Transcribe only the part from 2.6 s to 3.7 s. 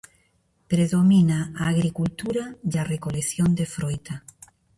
e a recolección de